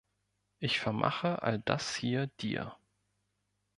Ich 0.57 0.79
vermache 0.79 1.43
all 1.43 1.59
das 1.59 1.95
hier 1.95 2.25
dir. 2.25 2.75